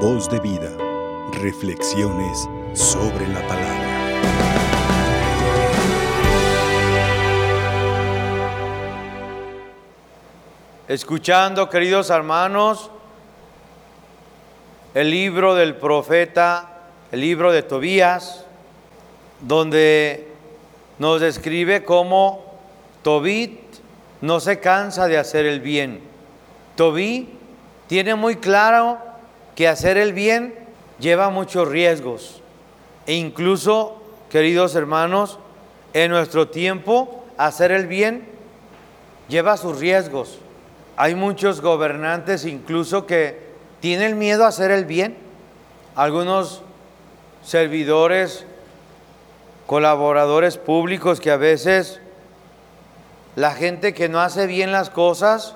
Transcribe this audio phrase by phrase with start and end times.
[0.00, 0.70] Voz de vida.
[1.40, 3.86] Reflexiones sobre la palabra.
[10.86, 12.90] Escuchando, queridos hermanos,
[14.92, 18.44] el libro del profeta, el libro de Tobías,
[19.40, 20.30] donde
[20.98, 22.44] nos describe cómo
[23.02, 23.58] Tobit
[24.20, 26.02] no se cansa de hacer el bien.
[26.76, 27.30] Tobí
[27.86, 29.05] tiene muy claro
[29.56, 30.54] que hacer el bien
[31.00, 32.42] lleva muchos riesgos.
[33.06, 35.40] E incluso, queridos hermanos,
[35.94, 38.28] en nuestro tiempo, hacer el bien
[39.28, 40.38] lleva sus riesgos.
[40.96, 43.46] Hay muchos gobernantes incluso que
[43.80, 45.16] tienen miedo a hacer el bien.
[45.94, 46.62] Algunos
[47.42, 48.44] servidores,
[49.66, 52.00] colaboradores públicos que a veces
[53.36, 55.54] la gente que no hace bien las cosas,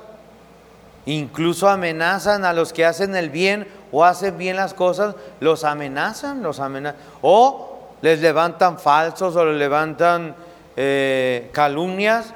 [1.06, 6.42] incluso amenazan a los que hacen el bien o hacen bien las cosas, los amenazan,
[6.42, 7.00] los amenazan.
[7.22, 10.34] O les levantan falsos o les levantan
[10.76, 12.32] eh, calumnias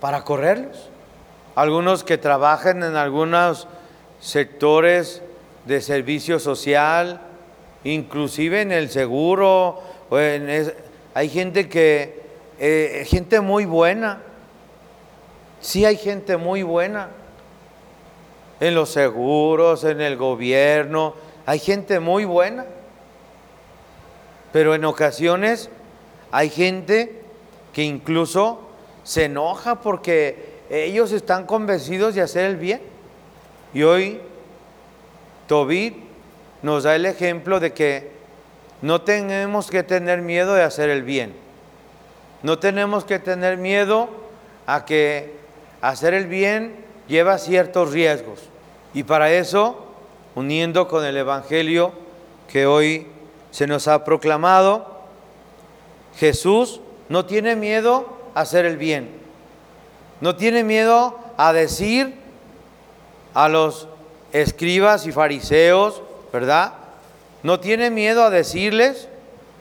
[0.00, 0.90] para correrlos.
[1.54, 3.68] Algunos que trabajan en algunos
[4.20, 5.22] sectores
[5.64, 7.20] de servicio social,
[7.84, 9.80] inclusive en el seguro,
[11.14, 12.22] hay gente que,
[12.58, 14.20] eh, gente muy buena,
[15.60, 17.08] sí hay gente muy buena,
[18.60, 22.64] en los seguros, en el gobierno, hay gente muy buena.
[24.52, 25.68] Pero en ocasiones
[26.30, 27.20] hay gente
[27.72, 28.60] que incluso
[29.04, 32.80] se enoja porque ellos están convencidos de hacer el bien.
[33.74, 34.20] Y hoy
[35.46, 35.94] Tobit
[36.62, 38.10] nos da el ejemplo de que
[38.82, 41.34] no tenemos que tener miedo de hacer el bien.
[42.42, 44.08] No tenemos que tener miedo
[44.66, 45.34] a que
[45.80, 48.40] hacer el bien lleva ciertos riesgos.
[48.94, 49.86] Y para eso,
[50.34, 51.92] uniendo con el Evangelio
[52.48, 53.06] que hoy
[53.50, 55.00] se nos ha proclamado,
[56.16, 59.10] Jesús no tiene miedo a hacer el bien.
[60.20, 62.14] No tiene miedo a decir
[63.34, 63.88] a los
[64.32, 66.72] escribas y fariseos, ¿verdad?
[67.42, 69.08] No tiene miedo a decirles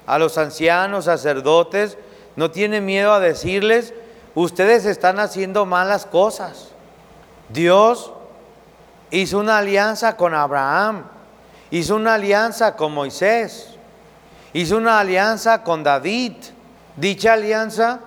[0.08, 1.98] a los ancianos, sacerdotes,
[2.36, 3.94] no tiene miedo a decirles,
[4.34, 6.75] ustedes están haciendo malas cosas.
[7.50, 8.11] Dios
[9.11, 11.03] hizo una alianza con Abraham,
[11.72, 13.75] hizo una alianza con Moisés,
[14.53, 16.33] hizo una alianza con David.
[16.95, 18.00] Dicha alianza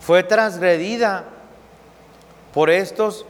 [0.00, 1.24] fue transgredida
[2.52, 3.24] por estos,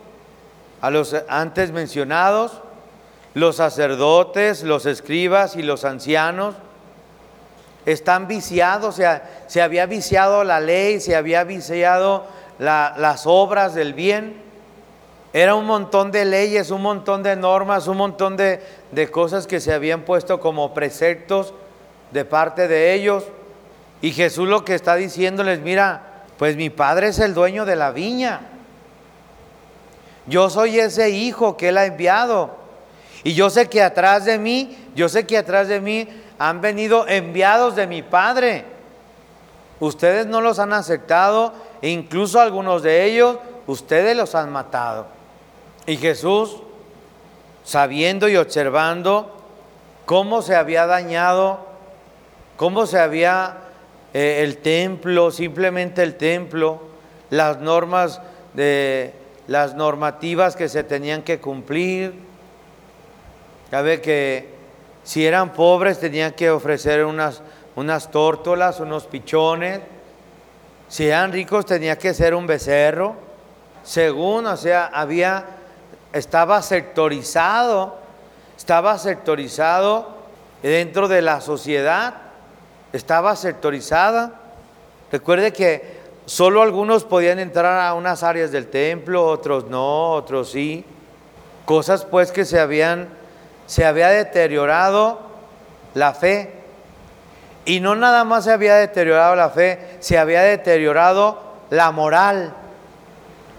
[0.81, 2.62] a los antes mencionados,
[3.34, 6.54] los sacerdotes, los escribas y los ancianos.
[7.84, 12.25] Están viciados, o sea, se había viciado la ley, se había viciado
[12.59, 14.46] las obras del bien.
[15.33, 18.61] Era un montón de leyes, un montón de normas, un montón de,
[19.11, 21.53] cosas que se habían puesto como preceptos
[22.11, 23.25] de parte de ellos.
[24.01, 27.91] Y Jesús lo que está diciéndoles, mira, pues mi padre es el dueño de la
[27.91, 28.41] viña.
[30.27, 32.57] Yo soy ese hijo que él ha enviado.
[33.23, 36.09] Y yo sé que atrás de mí, yo sé que atrás de mí
[36.39, 38.65] han venido enviados de mi padre.
[39.81, 45.16] Ustedes no los han aceptado, e incluso algunos de ellos, ustedes los han matado.
[45.87, 46.57] Y Jesús,
[47.65, 49.33] sabiendo y observando
[50.05, 51.67] cómo se había dañado,
[52.57, 53.59] cómo se había
[54.13, 56.81] eh, el templo, simplemente el templo,
[57.31, 58.21] las normas
[58.55, 59.13] de
[59.47, 62.15] las normativas que se tenían que cumplir.
[63.71, 64.49] Sabe que
[65.05, 67.43] si eran pobres tenían que ofrecer unas,
[67.77, 69.81] unas tórtolas, unos pichones.
[70.89, 73.15] Si eran ricos tenía que ser un becerro.
[73.85, 75.45] Según, o sea, había
[76.16, 77.97] estaba sectorizado,
[78.56, 80.09] estaba sectorizado
[80.62, 82.15] dentro de la sociedad,
[82.93, 84.32] estaba sectorizada.
[85.12, 90.84] Recuerde que solo algunos podían entrar a unas áreas del templo, otros no, otros sí.
[91.66, 93.09] Cosas pues que se habían,
[93.66, 95.21] se había deteriorado
[95.95, 96.54] la fe.
[97.65, 102.54] Y no nada más se había deteriorado la fe, se había deteriorado la moral,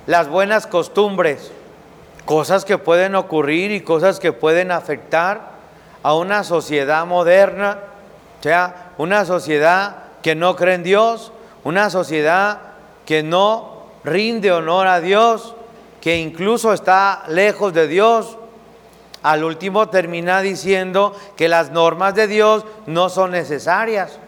[0.06, 1.52] las buenas costumbres
[2.28, 5.54] cosas que pueden ocurrir y cosas que pueden afectar
[6.04, 7.80] a una sociedad moderna,
[8.40, 11.32] o sea, una sociedad que no cree en Dios,
[11.64, 12.60] una sociedad
[13.06, 15.56] que no rinde honor a Dios,
[16.02, 18.38] que incluso está lejos de Dios.
[19.24, 24.20] Al último termina diciendo que las normas de Dios no son necesarias,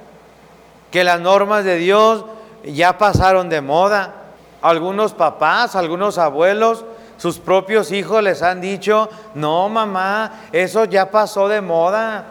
[0.90, 2.24] que las normas de Dios
[2.64, 4.16] ya pasaron de moda.
[4.62, 6.86] Algunos papás, algunos abuelos
[7.20, 12.24] sus propios hijos les han dicho, no mamá, eso ya pasó de moda.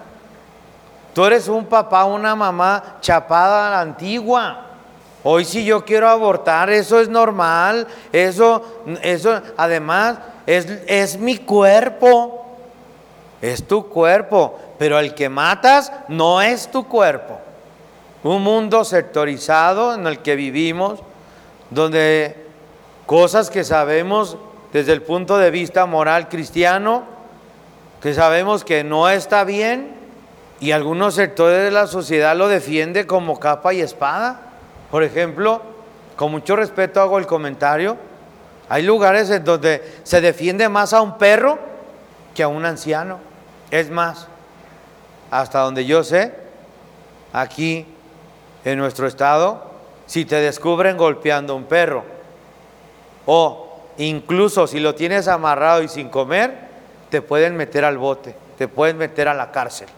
[1.13, 4.65] Tú eres un papá, una mamá chapada a la antigua.
[5.25, 7.87] Hoy si yo quiero abortar, eso es normal.
[8.15, 8.65] Eso,
[9.03, 12.57] eso, además, es, es mi cuerpo.
[13.43, 14.59] Es tu cuerpo.
[14.79, 17.39] Pero el que matas no es tu cuerpo.
[18.23, 21.01] Un mundo sectorizado en el que vivimos,
[21.69, 22.47] donde
[23.05, 24.39] cosas que sabemos
[24.73, 27.05] desde el punto de vista moral cristiano,
[28.03, 29.97] que sabemos que no está bien
[30.61, 34.41] y algunos sectores de la sociedad lo defienden como capa y espada.
[34.91, 35.63] Por ejemplo,
[36.17, 37.97] con mucho respeto hago el comentario,
[38.69, 41.59] hay lugares en donde se defiende más a un perro
[42.35, 43.19] que a un anciano.
[43.71, 44.27] Es más,
[45.31, 46.35] hasta donde yo sé,
[47.33, 47.87] aquí
[48.65, 49.71] en nuestro estado,
[50.07, 52.05] si te descubren golpeando a un perro
[53.27, 53.68] o
[53.99, 56.69] Incluso si lo tienes amarrado y sin comer,
[57.11, 59.89] te pueden meter al bote, te pueden meter a la cárcel.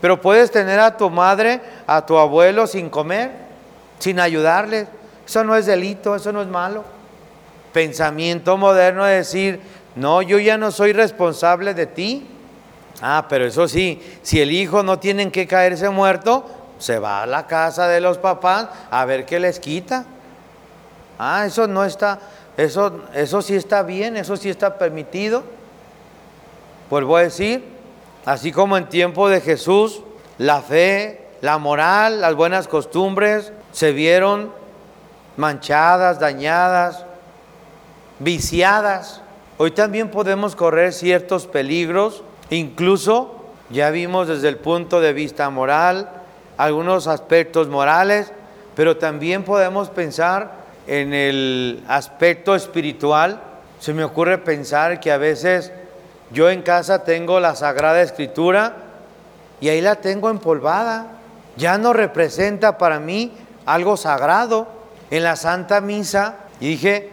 [0.00, 3.30] Pero puedes tener a tu madre, a tu abuelo sin comer,
[3.98, 4.88] sin ayudarles.
[5.26, 6.84] Eso no es delito, eso no es malo.
[7.72, 9.60] Pensamiento moderno de decir,
[9.94, 12.26] no, yo ya no soy responsable de ti.
[13.02, 16.44] Ah, pero eso sí, si el hijo no tiene que caerse muerto,
[16.78, 20.04] se va a la casa de los papás a ver qué les quita.
[21.18, 22.18] Ah, eso no está,
[22.64, 25.42] eso, eso sí está bien, eso sí está permitido.
[26.90, 27.64] Pues voy a decir,
[28.26, 30.02] así como en tiempo de Jesús,
[30.36, 34.52] la fe, la moral, las buenas costumbres se vieron
[35.38, 37.06] manchadas, dañadas,
[38.18, 39.22] viciadas.
[39.56, 43.36] Hoy también podemos correr ciertos peligros, incluso
[43.70, 46.10] ya vimos desde el punto de vista moral
[46.58, 48.32] algunos aspectos morales,
[48.74, 50.59] pero también podemos pensar
[50.90, 53.40] en el aspecto espiritual,
[53.78, 55.70] se me ocurre pensar que a veces
[56.32, 58.74] yo en casa tengo la Sagrada Escritura
[59.60, 61.06] y ahí la tengo empolvada.
[61.56, 63.32] Ya no representa para mí
[63.66, 64.66] algo sagrado.
[65.12, 67.08] En la Santa Misa, dije,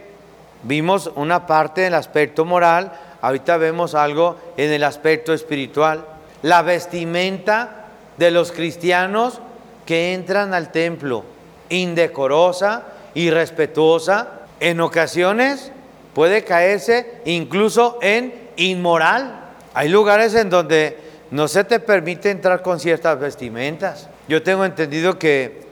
[0.64, 2.92] vimos una parte del aspecto moral,
[3.22, 6.04] ahorita vemos algo en el aspecto espiritual.
[6.42, 7.86] La vestimenta
[8.18, 9.40] de los cristianos
[9.86, 11.26] que entran al templo,
[11.70, 15.72] indecorosa, irrespetuosa, en ocasiones
[16.14, 19.52] puede caerse incluso en inmoral.
[19.74, 20.98] Hay lugares en donde
[21.32, 24.10] no se te permite entrar con ciertas vestimentas.
[24.28, 25.68] Yo tengo entendido que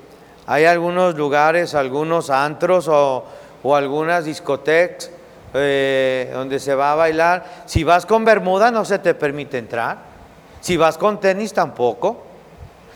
[0.46, 3.26] hay algunos lugares, algunos antros o,
[3.74, 5.10] algunas discotecas
[5.56, 7.64] eh, donde se va a bailar.
[7.66, 9.98] Si vas con bermuda no se te permite entrar.
[10.62, 12.25] Si vas con tenis tampoco.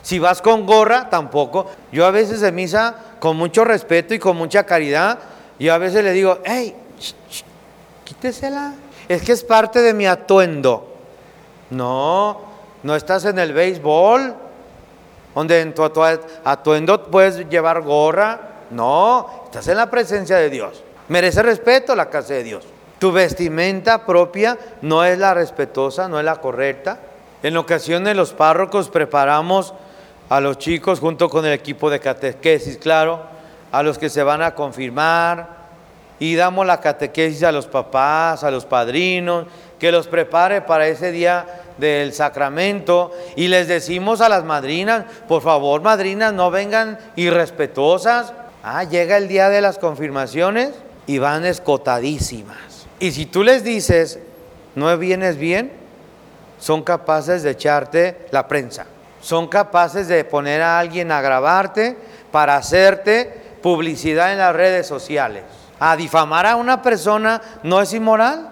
[0.01, 1.69] Si vas con gorra tampoco.
[1.91, 5.19] Yo a veces en misa con mucho respeto y con mucha caridad,
[5.59, 6.75] yo a veces le digo, hey,
[8.03, 8.73] quítesela.
[9.07, 10.95] Es que es parte de mi atuendo.
[11.69, 12.41] No,
[12.83, 14.35] no estás en el béisbol,
[15.35, 18.39] donde en tu atuendo puedes llevar gorra.
[18.71, 20.83] No, estás en la presencia de Dios.
[21.07, 22.65] Merece respeto la casa de Dios.
[22.99, 26.99] Tu vestimenta propia no es la respetuosa, no es la correcta.
[27.41, 29.73] En ocasiones los párrocos preparamos
[30.29, 33.23] a los chicos junto con el equipo de catequesis, claro,
[33.71, 35.57] a los que se van a confirmar
[36.19, 39.47] y damos la catequesis a los papás, a los padrinos,
[39.79, 41.45] que los prepare para ese día
[41.77, 48.33] del sacramento y les decimos a las madrinas, por favor madrinas, no vengan irrespetuosas.
[48.61, 50.73] Ah, llega el día de las confirmaciones
[51.07, 52.87] y van escotadísimas.
[52.99, 54.19] Y si tú les dices,
[54.75, 55.71] no vienes bien,
[56.59, 58.85] son capaces de echarte la prensa
[59.21, 61.97] son capaces de poner a alguien a grabarte
[62.31, 65.43] para hacerte publicidad en las redes sociales.
[65.79, 68.49] A difamar a una persona no es inmoral.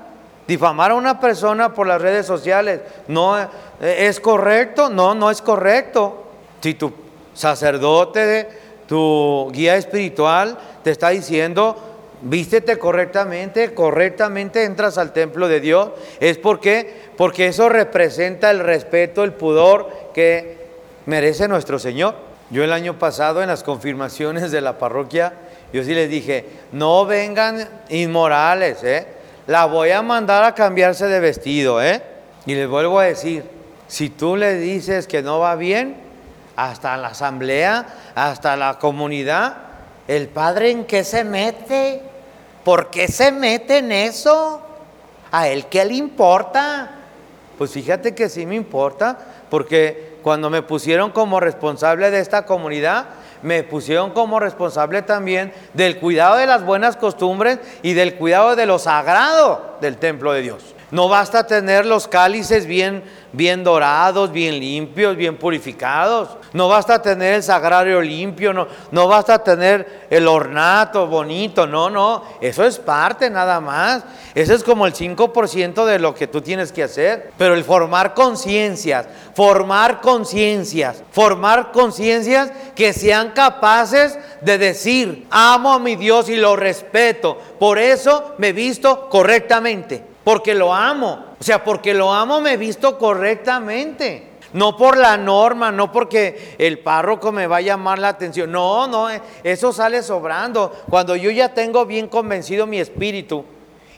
[0.48, 3.48] Difamar a una persona por las redes sociales no eh,
[3.82, 6.26] es correcto, no, no es correcto.
[6.62, 6.94] Si tu
[7.34, 8.50] sacerdote,
[8.88, 11.76] tu guía espiritual te está diciendo,
[12.22, 15.90] vístete correctamente, correctamente entras al templo de Dios,
[16.22, 20.57] es porque porque eso representa el respeto, el pudor que
[21.08, 22.16] merece nuestro Señor.
[22.52, 25.34] Yo el año pasado en las confirmaciones de la parroquia,
[25.74, 29.08] yo sí les dije, no vengan inmorales, ¿eh?
[29.48, 32.02] La voy a mandar a cambiarse de vestido, ¿eh?
[32.46, 33.44] Y les vuelvo a decir,
[33.88, 35.98] si tú le dices que no va bien,
[36.56, 39.58] hasta la asamblea, hasta la comunidad,
[40.08, 42.02] ¿el padre en qué se mete?
[42.64, 44.62] ¿Por qué se mete en eso?
[45.32, 46.92] ¿A él qué le importa?
[47.58, 49.18] Pues fíjate que sí me importa,
[49.50, 53.06] porque cuando me pusieron como responsable de esta comunidad,
[53.44, 58.66] me pusieron como responsable también del cuidado de las buenas costumbres y del cuidado de
[58.66, 60.76] lo sagrado del templo de Dios.
[60.90, 63.04] No basta tener los cálices bien,
[63.34, 66.30] bien dorados, bien limpios, bien purificados.
[66.54, 72.24] No basta tener el sagrario limpio, no, no basta tener el ornato bonito, no, no.
[72.40, 74.06] Eso es parte nada más.
[74.34, 77.32] Eso es como el 5% de lo que tú tienes que hacer.
[77.38, 85.80] Pero el formar conciencias, formar conciencias, formar conciencias que sean capaces de decir, amo a
[85.80, 87.38] mi Dios y lo respeto.
[87.60, 91.24] Por eso me visto correctamente porque lo amo.
[91.40, 94.28] O sea, porque lo amo me he visto correctamente.
[94.52, 98.52] No por la norma, no porque el párroco me va a llamar la atención.
[98.52, 100.84] No, no, eh, eso sale sobrando.
[100.90, 103.46] Cuando yo ya tengo bien convencido mi espíritu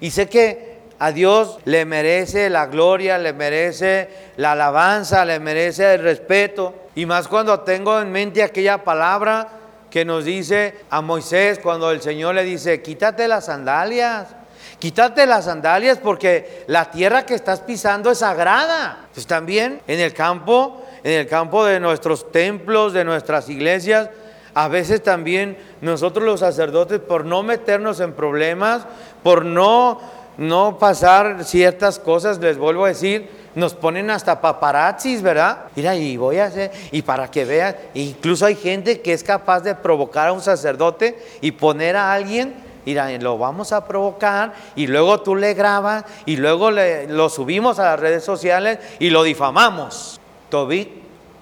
[0.02, 5.96] y sé que a Dios le merece la gloria, le merece la alabanza, le merece
[5.96, 6.76] el respeto.
[6.94, 9.48] Y más cuando tengo en mente aquella palabra
[9.90, 14.36] que nos dice a Moisés cuando el Señor le dice, quítate las sandalias.
[14.80, 19.08] Quítate las sandalias porque la tierra que estás pisando es sagrada.
[19.14, 24.10] Pues también en el campo, en el campo de nuestros templos, de nuestras iglesias,
[24.54, 28.84] a veces también nosotros los sacerdotes, por no meternos en problemas,
[29.22, 30.00] por no,
[30.38, 35.66] no pasar ciertas cosas, les vuelvo a decir, nos ponen hasta paparazzis, ¿verdad?
[35.76, 39.62] Mira, y voy a hacer, y para que vean, incluso hay gente que es capaz
[39.62, 44.88] de provocar a un sacerdote y poner a alguien Mira, lo vamos a provocar y
[44.88, 50.20] luego tú le grabas y luego lo subimos a las redes sociales y lo difamamos.
[50.50, 50.90] Tobit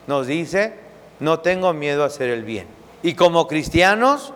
[0.08, 0.74] nos dice,
[1.20, 2.68] no tengo miedo a hacer el bien.
[3.04, 4.34] Y como cristianos,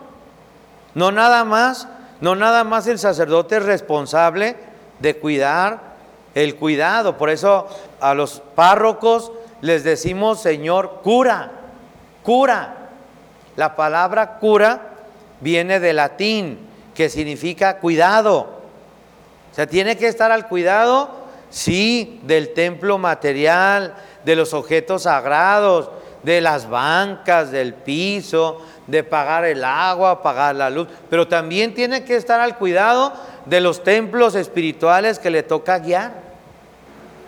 [0.93, 1.88] no nada más,
[2.22, 4.55] no nada más el sacerdote es responsable
[5.00, 5.96] de cuidar
[6.36, 7.17] el cuidado.
[7.17, 7.67] Por eso
[8.00, 9.31] a los párrocos
[9.62, 11.51] les decimos, Señor, cura,
[12.24, 12.89] cura.
[13.55, 14.91] La palabra cura
[15.41, 18.62] viene de latín que significa cuidado.
[19.51, 21.10] O sea, tiene que estar al cuidado,
[21.50, 25.89] sí, del templo material, de los objetos sagrados,
[26.24, 32.03] de las bancas, del piso, de pagar el agua, pagar la luz, pero también tiene
[32.03, 33.13] que estar al cuidado
[33.45, 36.13] de los templos espirituales que le toca guiar.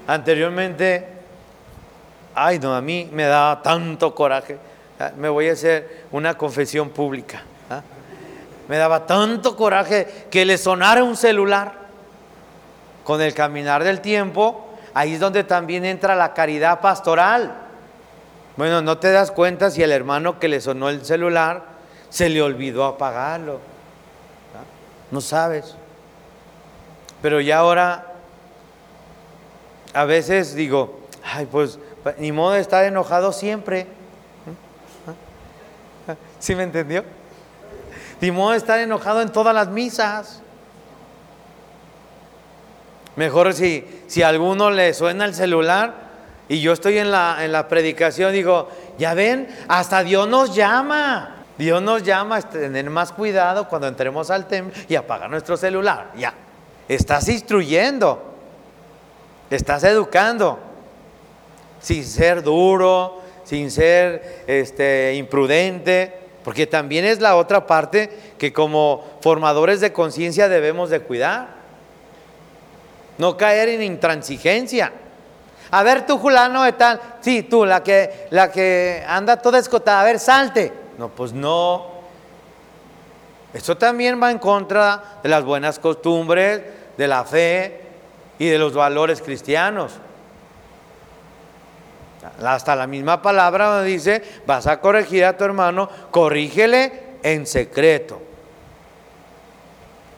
[0.06, 1.08] Anteriormente,
[2.36, 4.58] ay no, a mí me daba tanto coraje,
[5.00, 7.44] ah, me voy a hacer una confesión pública.
[8.74, 11.74] Me daba tanto coraje que le sonara un celular.
[13.04, 14.66] Con el caminar del tiempo,
[14.96, 17.54] ahí es donde también entra la caridad pastoral.
[18.58, 21.66] Bueno, no te das cuenta si el hermano que le sonó el celular
[22.10, 23.60] se le olvidó apagarlo.
[25.12, 25.76] No sabes.
[27.22, 28.08] Pero ya ahora,
[29.94, 31.78] a veces digo, ay, pues
[32.18, 33.86] ni modo de estar enojado siempre.
[36.40, 37.04] ¿Sí me entendió?
[38.24, 40.40] Timón estar enojado en todas las misas.
[43.18, 45.94] Mejor si, si a alguno le suena el celular
[46.48, 51.44] y yo estoy en la, en la predicación, digo, ya ven, hasta Dios nos llama.
[51.58, 56.14] Dios nos llama a tener más cuidado cuando entremos al templo y apagar nuestro celular.
[56.16, 56.34] Ya.
[56.88, 58.24] Estás instruyendo.
[59.50, 60.60] Estás educando.
[61.82, 66.23] Sin ser duro, sin ser este, imprudente.
[66.44, 71.48] Porque también es la otra parte que como formadores de conciencia debemos de cuidar.
[73.18, 74.92] No caer en intransigencia.
[75.72, 77.00] A ver, tú, Julano, de tal.
[77.22, 80.02] Sí, tú, la que, la que anda toda escotada.
[80.02, 80.74] A ver, salte.
[80.98, 81.94] No, pues no.
[83.54, 86.62] Eso también va en contra de las buenas costumbres,
[86.98, 87.82] de la fe
[88.40, 89.94] y de los valores cristianos.
[92.44, 98.22] Hasta la misma palabra dice, vas a corregir a tu hermano, corrígele en secreto.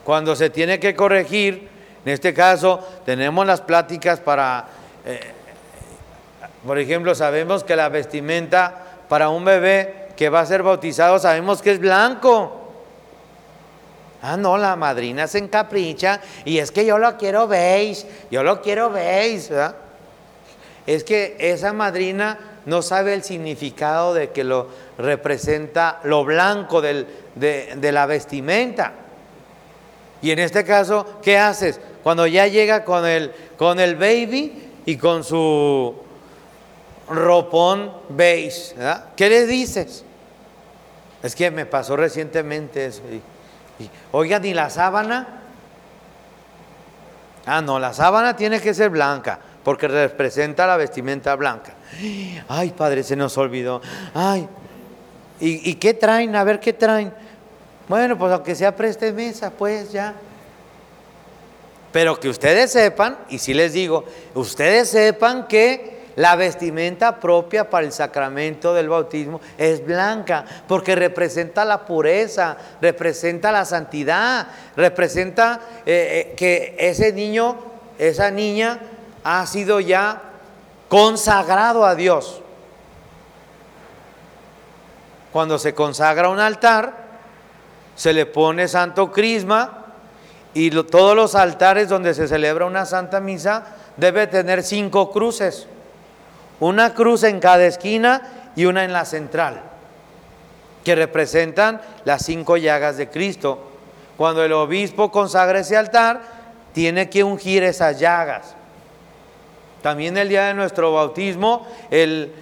[0.04, 1.68] Cuando se tiene que corregir,
[2.04, 4.66] en este caso tenemos las pláticas para,
[5.04, 5.20] eh,
[6.64, 8.72] por ejemplo, sabemos que la vestimenta
[9.08, 12.62] para un bebé que va a ser bautizado, sabemos que es blanco.
[14.22, 18.62] Ah, no, la madrina se encapricha y es que yo lo quiero beige, yo lo
[18.62, 19.76] quiero beige, ¿verdad?
[20.86, 27.06] Es que esa madrina no sabe el significado de que lo representa lo blanco de,
[27.80, 28.92] la vestimenta.
[30.22, 31.80] Y en este caso, ¿qué haces?
[32.02, 33.32] Cuando ya llega con el,
[33.96, 35.94] baby y con su
[37.08, 38.74] ropón beige,
[39.16, 40.04] ¿qué le dices?
[41.22, 43.02] Es que me pasó recientemente eso.
[44.12, 45.40] oiga, ni la sábana.
[47.44, 51.74] Ah, no, la sábana tiene que ser blanca porque representa la vestimenta blanca.
[52.46, 53.82] Ay, Padre, se nos olvidó.
[54.14, 54.46] Ay,
[55.40, 56.36] ¿Y, qué traen?
[56.36, 57.12] A ver, ¿qué traen?
[57.88, 60.14] Bueno, pues aunque sea preste mesa, pues ya.
[61.90, 64.04] Pero que ustedes sepan, y si les digo,
[64.34, 71.64] ustedes sepan que la vestimenta propia para el sacramento del bautismo es blanca, porque representa
[71.64, 74.46] la pureza, representa la santidad,
[74.76, 77.56] representa eh, eh, que ese niño,
[77.98, 78.78] esa niña
[79.28, 80.22] ha sido ya
[80.88, 82.40] consagrado a Dios.
[85.32, 86.94] Cuando se consagra un altar,
[87.96, 89.84] se le pone santo crisma
[90.54, 93.64] y todos los altares donde se celebra una santa misa
[93.96, 95.66] debe tener cinco cruces.
[96.60, 99.60] Una cruz en cada esquina y una en la central,
[100.84, 103.72] que representan las cinco llagas de Cristo.
[104.16, 106.20] Cuando el obispo consagra ese altar,
[106.72, 108.55] tiene que ungir esas llagas.
[109.86, 112.32] También el día de nuestro bautismo, el,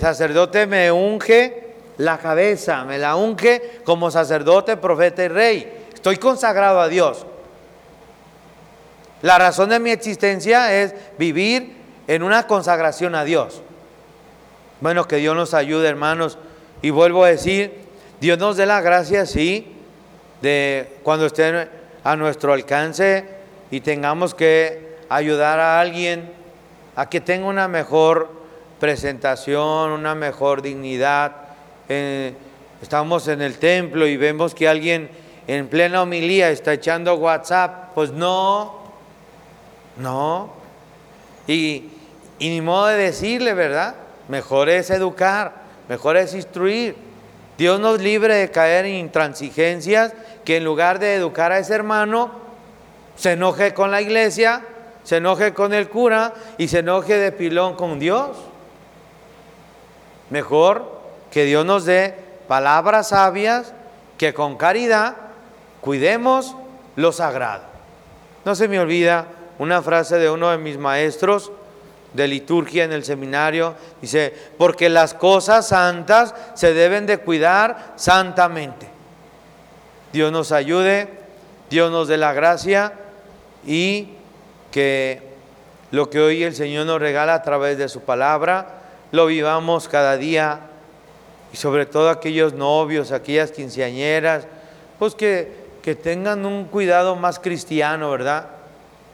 [0.00, 5.86] sacerdote me unge la cabeza, me la unge como sacerdote, profeta y rey.
[5.94, 7.24] Estoy consagrado a Dios.
[9.22, 11.76] La razón de mi existencia es vivir
[12.08, 13.62] en una consagración a Dios.
[14.80, 16.36] Bueno, que Dios nos ayude, hermanos.
[16.82, 17.78] Y vuelvo a decir,
[18.20, 19.72] Dios nos dé la gracia, sí,
[20.42, 21.68] de cuando esté
[22.02, 23.24] a nuestro alcance
[23.70, 26.37] y tengamos que ayudar a alguien
[26.98, 28.28] a que tenga una mejor
[28.80, 31.30] presentación, una mejor dignidad.
[31.88, 32.34] Eh,
[32.82, 35.08] estamos en el templo y vemos que alguien
[35.46, 37.94] en plena homilía está echando WhatsApp.
[37.94, 38.80] Pues no,
[39.96, 40.52] no.
[41.46, 41.84] Y,
[42.40, 43.94] y ni modo de decirle, ¿verdad?
[44.26, 45.52] Mejor es educar,
[45.88, 46.96] mejor es instruir.
[47.56, 50.14] Dios nos libre de caer en intransigencias
[50.44, 52.32] que en lugar de educar a ese hermano,
[53.14, 54.64] se enoje con la iglesia,
[55.08, 58.36] se enoje con el cura y se enoje de pilón con Dios.
[60.28, 61.00] Mejor
[61.30, 62.14] que Dios nos dé
[62.46, 63.72] palabras sabias
[64.18, 65.16] que con caridad
[65.80, 66.54] cuidemos
[66.94, 67.62] lo sagrado.
[68.44, 71.52] No se me olvida una frase de uno de mis maestros
[72.12, 78.86] de liturgia en el seminario, dice, porque las cosas santas se deben de cuidar santamente.
[80.12, 81.08] Dios nos ayude,
[81.70, 82.92] Dios nos dé la gracia
[83.66, 84.17] y
[84.70, 85.22] que
[85.90, 88.80] lo que hoy el Señor nos regala a través de su palabra,
[89.12, 90.60] lo vivamos cada día
[91.52, 94.46] y sobre todo aquellos novios, aquellas quinceañeras,
[94.98, 95.52] pues que,
[95.82, 98.46] que tengan un cuidado más cristiano, ¿verdad?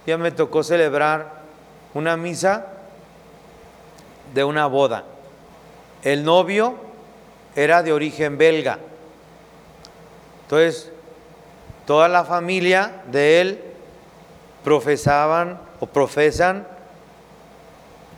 [0.07, 1.45] Ya me tocó celebrar
[1.95, 2.67] una misa
[4.35, 5.05] de una boda.
[6.03, 6.75] El novio
[7.55, 8.79] era de origen belga.
[10.43, 10.90] Entonces,
[11.87, 13.73] toda la familia de él
[14.64, 16.66] profesaban o profesan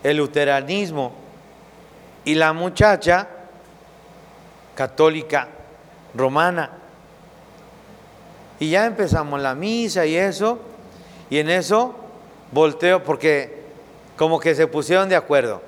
[0.02, 1.12] el luteranismo
[2.24, 3.26] y la muchacha
[4.74, 5.48] católica
[6.14, 6.70] romana.
[8.60, 10.58] Y ya empezamos la misa y eso,
[11.28, 11.94] y en eso
[12.52, 13.64] volteo porque
[14.16, 15.60] como que se pusieron de acuerdo.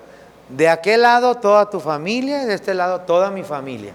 [0.48, 3.92] De aquel lado toda tu familia y de este lado toda mi familia.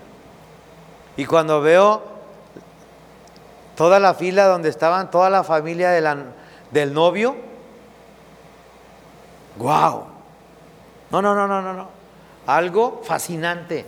[1.15, 2.03] Y cuando veo
[3.75, 5.89] toda la fila donde estaban toda la familia
[6.73, 7.35] del novio,
[9.55, 10.05] ¡guau!
[11.11, 11.87] No, no, no, no, no, no.
[12.47, 13.85] Algo fascinante.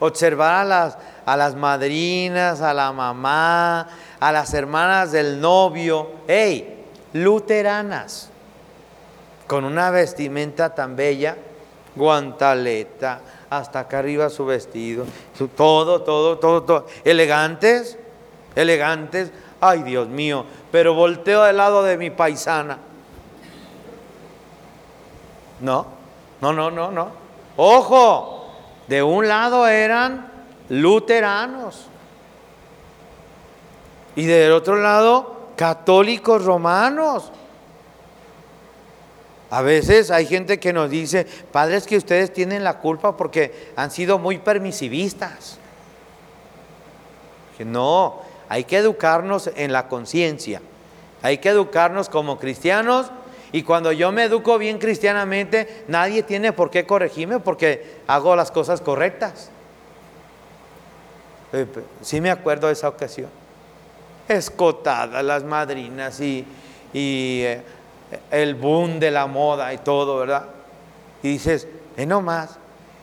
[0.00, 3.86] Observar a las, a las madrinas, a la mamá,
[4.18, 6.86] a las hermanas del novio, ¡hey!
[7.12, 8.32] Luteranas
[9.52, 11.36] con una vestimenta tan bella,
[11.94, 13.20] guantaleta,
[13.50, 15.04] hasta acá arriba su vestido,
[15.54, 17.98] todo, todo, todo, todo, elegantes,
[18.54, 19.30] elegantes,
[19.62, 22.78] ay Dios mío, pero volteo del lado de mi paisana.
[25.60, 25.86] No,
[26.40, 27.10] no, no, no, no.
[27.56, 28.52] Ojo,
[28.88, 30.32] de un lado eran
[30.68, 31.86] luteranos
[34.16, 37.30] y del otro lado católicos romanos.
[39.50, 43.92] A veces hay gente que nos dice, padres, que ustedes tienen la culpa porque han
[43.92, 45.58] sido muy permisivistas.
[47.56, 50.60] Que no, hay que educarnos en la conciencia.
[51.22, 53.10] Hay que educarnos como cristianos
[53.50, 58.50] y cuando yo me educo bien cristianamente, nadie tiene por qué corregirme porque hago las
[58.50, 59.48] cosas correctas.
[61.54, 61.64] Eh,
[62.02, 63.30] sí me acuerdo de esa ocasión.
[64.28, 66.46] Escotadas las madrinas y,
[66.92, 67.62] eh,
[68.30, 70.44] el boom de la moda y todo, ¿verdad?
[71.22, 71.66] Y dices,
[72.06, 72.58] no más,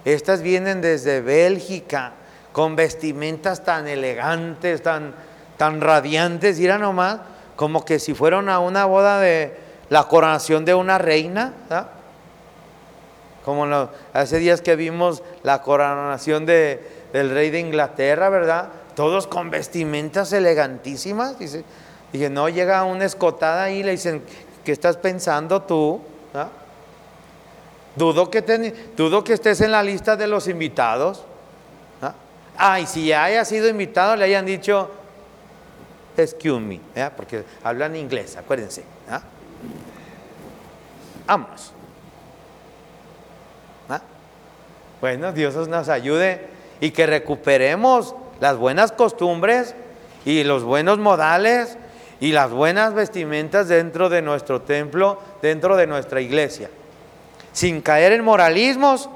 [0.05, 2.13] estas vienen desde Bélgica,
[2.51, 5.15] con vestimentas tan elegantes, tan,
[5.59, 7.19] tan radiantes, era nomás
[7.57, 9.53] como que si fueron a una boda de
[9.89, 11.87] la coronación de una reina, ¿verdad?
[13.43, 18.69] Como hace días que vimos la coronación de, del rey de Inglaterra, ¿verdad?
[18.95, 21.37] Todos con vestimentas elegantísimas.
[21.37, 21.65] Dice,
[22.13, 24.23] dije, no, llega una escotada ahí y le dicen,
[24.63, 25.99] ¿qué estás pensando tú?
[26.33, 26.47] ¿Ah?
[27.97, 31.25] Dudo, que que estés en la lista de los invitados.
[32.01, 32.13] ¿Ah?
[32.57, 34.91] ah y si haya sido invitado, le hayan dicho,
[36.23, 37.09] excuse me, ¿eh?
[37.15, 38.83] porque hablan inglés, acuérdense.
[39.09, 39.21] ¿ah?
[41.25, 41.73] Vámonos.
[45.01, 46.47] Bueno, Dios nos ayude
[46.81, 49.75] y que recuperemos las buenas costumbres
[50.25, 51.77] y los buenos modales
[52.19, 56.69] y las buenas vestimentas dentro de nuestro templo, dentro de nuestra iglesia.
[57.53, 59.09] Sin caer en moralismos,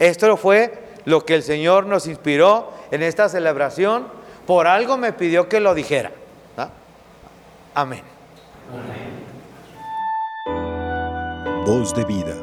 [0.00, 4.08] esto fue lo que el Señor nos inspiró en esta celebración.
[4.46, 6.10] Por algo me pidió que lo dijera.
[7.74, 8.02] Amén.
[11.64, 12.34] Voz de vida.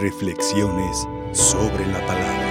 [0.00, 2.43] Reflexiones sobre la palabra.